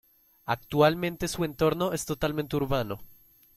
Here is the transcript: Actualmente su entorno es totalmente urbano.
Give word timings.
Actualmente 0.45 1.27
su 1.27 1.43
entorno 1.45 1.93
es 1.93 2.07
totalmente 2.07 2.55
urbano. 2.55 3.03